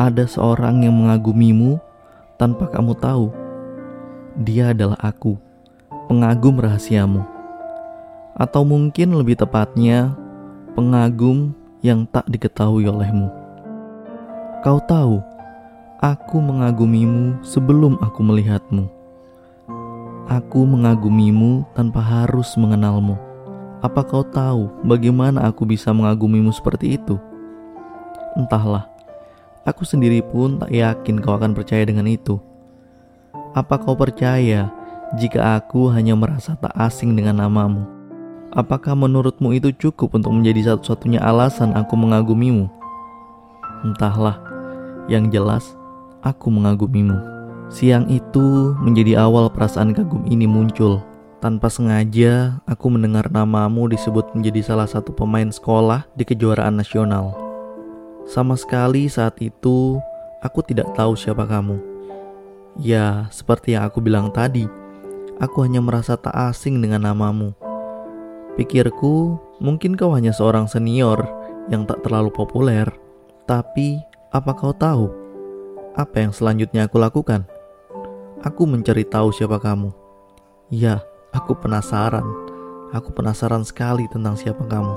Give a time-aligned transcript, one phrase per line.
[0.00, 1.76] ada seorang yang mengagumimu
[2.40, 3.28] tanpa kamu tahu.
[4.40, 5.36] Dia adalah aku,
[6.08, 7.20] pengagum rahasiamu.
[8.32, 10.16] Atau mungkin lebih tepatnya,
[10.72, 11.52] pengagum
[11.84, 13.28] yang tak diketahui olehmu.
[14.64, 15.20] Kau tahu,
[16.00, 18.88] aku mengagumimu sebelum aku melihatmu.
[20.30, 23.18] Aku mengagumimu tanpa harus mengenalmu.
[23.82, 27.18] Apa kau tahu bagaimana aku bisa mengagumimu seperti itu?
[28.38, 28.91] Entahlah,
[29.62, 32.38] aku sendiri pun tak yakin kau akan percaya dengan itu.
[33.52, 34.72] Apa kau percaya
[35.20, 37.84] jika aku hanya merasa tak asing dengan namamu?
[38.52, 42.68] Apakah menurutmu itu cukup untuk menjadi satu-satunya alasan aku mengagumimu?
[43.80, 44.36] Entahlah,
[45.08, 45.72] yang jelas
[46.22, 47.16] aku mengagumimu.
[47.72, 51.00] Siang itu menjadi awal perasaan kagum ini muncul.
[51.42, 57.41] Tanpa sengaja, aku mendengar namamu disebut menjadi salah satu pemain sekolah di kejuaraan nasional.
[58.26, 59.98] Sama sekali saat itu,
[60.40, 61.78] aku tidak tahu siapa kamu.
[62.80, 64.64] Ya, seperti yang aku bilang tadi,
[65.42, 67.52] aku hanya merasa tak asing dengan namamu.
[68.56, 71.20] Pikirku, mungkin kau hanya seorang senior
[71.68, 72.88] yang tak terlalu populer.
[73.44, 74.00] Tapi,
[74.32, 75.12] apa kau tahu?
[75.98, 77.44] Apa yang selanjutnya aku lakukan?
[78.42, 79.92] Aku mencari tahu siapa kamu.
[80.72, 82.28] Ya, Aku penasaran.
[82.92, 84.96] Aku penasaran sekali tentang siapa kamu.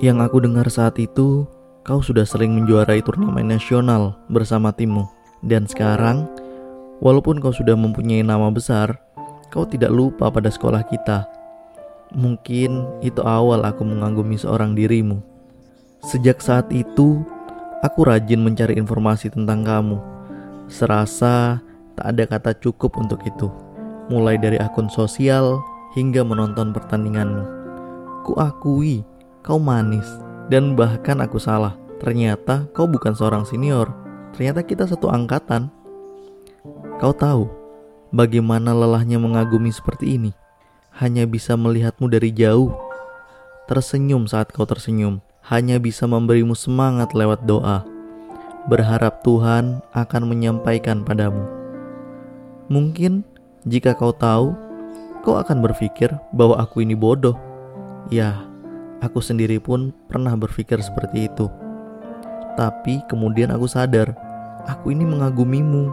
[0.00, 1.44] Yang aku dengar saat itu,
[1.84, 5.04] kau sudah sering menjuarai turnamen nasional bersama timmu.
[5.44, 6.24] Dan sekarang,
[7.04, 8.96] walaupun kau sudah mempunyai nama besar,
[9.52, 11.28] kau tidak lupa pada sekolah kita.
[12.16, 15.20] Mungkin itu awal aku mengagumi seorang dirimu.
[16.00, 17.20] Sejak saat itu,
[17.84, 20.00] aku rajin mencari informasi tentang kamu.
[20.72, 21.60] Serasa
[21.92, 23.52] tak ada kata cukup untuk itu
[24.08, 25.60] mulai dari akun sosial
[25.96, 27.44] hingga menonton pertandinganmu.
[28.24, 29.04] Kuakui
[29.44, 30.08] kau manis
[30.48, 31.76] dan bahkan aku salah.
[32.02, 33.88] Ternyata kau bukan seorang senior.
[34.34, 35.70] Ternyata kita satu angkatan.
[37.00, 37.48] Kau tahu
[38.10, 40.32] bagaimana lelahnya mengagumi seperti ini.
[40.94, 42.74] Hanya bisa melihatmu dari jauh.
[43.66, 45.24] Tersenyum saat kau tersenyum.
[45.44, 47.84] Hanya bisa memberimu semangat lewat doa.
[48.64, 51.44] Berharap Tuhan akan menyampaikan padamu.
[52.72, 53.24] Mungkin
[53.68, 54.56] jika kau tahu,
[55.20, 57.36] kau akan berpikir bahwa aku ini bodoh.
[58.08, 58.44] Ya,
[59.04, 61.52] aku sendiri pun pernah berpikir seperti itu.
[62.56, 64.16] Tapi kemudian aku sadar,
[64.64, 65.92] aku ini mengagumimu.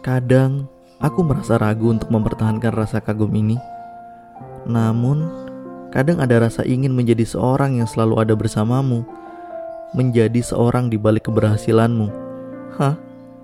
[0.00, 0.64] Kadang
[0.96, 3.60] aku merasa ragu untuk mempertahankan rasa kagum ini.
[4.64, 5.28] Namun,
[5.92, 9.04] kadang ada rasa ingin menjadi seorang yang selalu ada bersamamu,
[9.92, 12.08] menjadi seorang di balik keberhasilanmu.
[12.80, 12.96] Hah?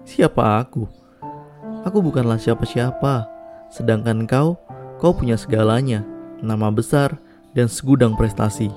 [0.09, 0.89] Siapa aku?
[1.85, 3.37] Aku bukanlah siapa-siapa
[3.71, 4.55] Sedangkan kau,
[5.03, 6.07] kau punya segalanya,
[6.39, 7.19] nama besar,
[7.57, 8.71] dan segudang prestasi.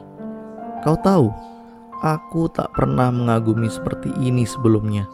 [0.81, 1.27] Kau tahu,
[1.99, 5.07] aku tak pernah mengagumi seperti ini sebelumnya.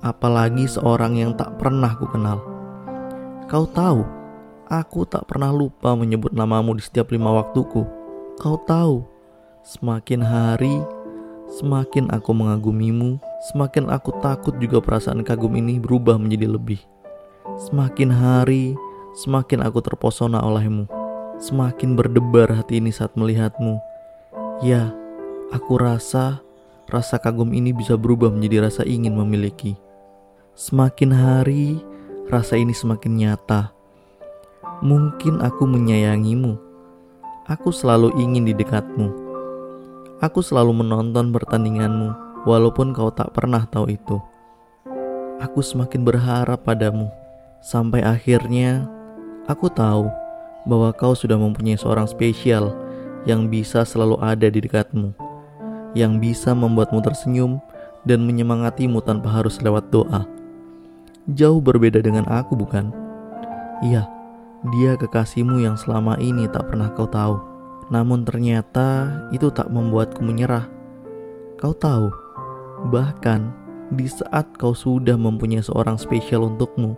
[0.00, 2.40] Apalagi seorang yang tak pernah ku kenal.
[3.46, 4.02] Kau tahu,
[4.68, 7.84] aku tak pernah lupa menyebut namamu di setiap lima waktuku.
[8.40, 9.04] Kau tahu,
[9.64, 10.80] semakin hari,
[11.56, 13.20] semakin aku mengagumimu,
[13.52, 16.80] semakin aku takut juga perasaan kagum ini berubah menjadi lebih.
[17.56, 18.76] Semakin hari,
[19.16, 20.84] Semakin aku terpesona olehmu,
[21.40, 23.80] semakin berdebar hati ini saat melihatmu.
[24.64, 24.92] Ya,
[25.52, 26.40] aku rasa
[26.86, 29.76] rasa kagum ini bisa berubah menjadi rasa ingin memiliki.
[30.56, 31.80] Semakin hari,
[32.32, 33.72] rasa ini semakin nyata.
[34.80, 36.56] Mungkin aku menyayangimu.
[37.46, 39.12] Aku selalu ingin di dekatmu.
[40.24, 44.16] Aku selalu menonton pertandinganmu, walaupun kau tak pernah tahu itu.
[45.36, 47.12] Aku semakin berharap padamu,
[47.60, 48.88] sampai akhirnya
[49.46, 50.10] Aku tahu
[50.66, 52.74] bahwa kau sudah mempunyai seorang spesial
[53.26, 55.12] yang bisa selalu ada di dekatmu,
[55.92, 57.58] yang bisa membuatmu tersenyum
[58.06, 60.24] dan menyemangatimu tanpa harus lewat doa.
[61.34, 62.94] Jauh berbeda dengan aku, bukan?
[63.82, 64.06] Iya,
[64.70, 67.36] dia kekasihmu yang selama ini tak pernah kau tahu.
[67.90, 70.70] Namun ternyata itu tak membuatku menyerah.
[71.58, 72.10] Kau tahu,
[72.94, 73.50] bahkan
[73.90, 76.94] di saat kau sudah mempunyai seorang spesial untukmu,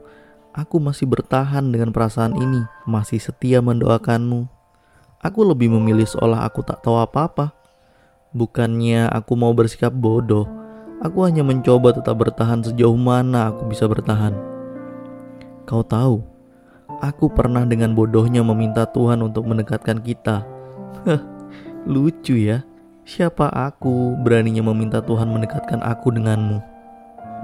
[0.58, 4.57] Aku masih bertahan dengan perasaan ini, masih setia mendoakanmu.
[5.18, 7.50] Aku lebih memilih seolah aku tak tahu apa-apa.
[8.30, 10.46] Bukannya aku mau bersikap bodoh,
[11.02, 14.36] aku hanya mencoba tetap bertahan sejauh mana aku bisa bertahan.
[15.66, 16.22] Kau tahu,
[17.02, 20.46] aku pernah dengan bodohnya meminta Tuhan untuk mendekatkan kita.
[21.88, 22.62] lucu ya.
[23.08, 26.60] Siapa aku beraninya meminta Tuhan mendekatkan aku denganmu?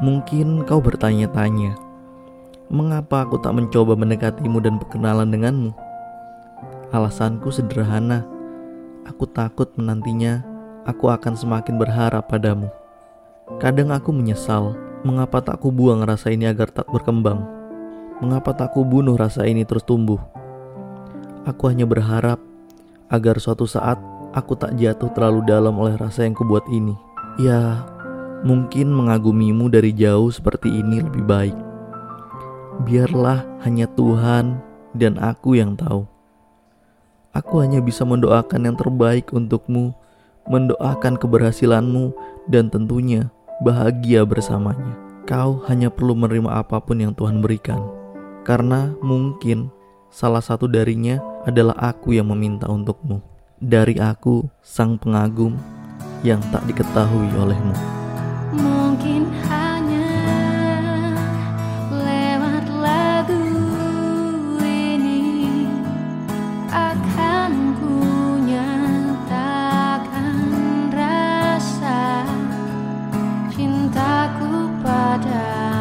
[0.04, 1.74] Mungkin kau bertanya-tanya,
[2.72, 5.83] Mengapa aku tak mencoba mendekatimu dan berkenalan denganmu?
[6.94, 8.22] Alasanku sederhana.
[9.10, 10.46] Aku takut menantinya
[10.86, 12.70] aku akan semakin berharap padamu.
[13.58, 17.44] Kadang aku menyesal Mengapa tak ku buang rasa ini agar tak berkembang?
[18.24, 20.16] Mengapa tak ku bunuh rasa ini terus tumbuh?
[21.44, 22.40] Aku hanya berharap
[23.12, 24.00] agar suatu saat
[24.32, 26.96] aku tak jatuh terlalu dalam oleh rasa yang kubuat ini.
[27.36, 27.84] Ya,
[28.48, 31.56] mungkin mengagumimu dari jauh seperti ini lebih baik.
[32.88, 34.56] Biarlah hanya Tuhan
[34.96, 36.13] dan aku yang tahu.
[37.34, 39.90] Aku hanya bisa mendoakan yang terbaik untukmu,
[40.46, 42.14] mendoakan keberhasilanmu,
[42.46, 43.26] dan tentunya
[43.58, 44.94] bahagia bersamanya.
[45.26, 47.82] Kau hanya perlu menerima apa pun yang Tuhan berikan,
[48.46, 49.66] karena mungkin
[50.14, 53.18] salah satu darinya adalah aku yang meminta untukmu.
[53.58, 55.58] Dari aku, sang pengagum
[56.22, 57.74] yang tak diketahui olehmu.
[58.54, 59.26] Mungkin
[75.18, 75.73] ta